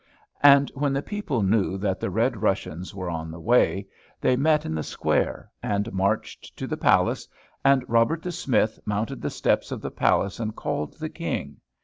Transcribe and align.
And 0.41 0.71
when 0.73 0.93
the 0.93 1.03
people 1.03 1.43
knew 1.43 1.77
that 1.77 1.99
the 1.99 2.09
Red 2.09 2.41
Russians 2.41 2.95
were 2.95 3.07
on 3.11 3.29
the 3.29 3.39
way, 3.39 3.87
they 4.19 4.35
met 4.35 4.65
in 4.65 4.73
the 4.73 4.81
square 4.81 5.51
and 5.61 5.93
marched 5.93 6.57
to 6.57 6.65
the 6.65 6.75
palace, 6.75 7.27
and 7.63 7.87
Robert 7.87 8.23
the 8.23 8.31
Smith 8.31 8.79
mounted 8.83 9.21
the 9.21 9.29
steps 9.29 9.71
of 9.71 9.79
the 9.79 9.91
palace 9.91 10.39
and 10.39 10.55
called 10.55 10.93
the 10.97 11.09
King. 11.09 11.57